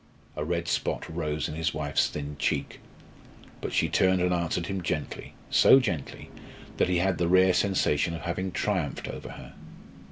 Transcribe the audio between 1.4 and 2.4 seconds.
in his wife's thin